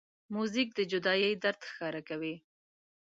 [0.33, 2.35] موزیک د جدایۍ درد ښکاره کوي.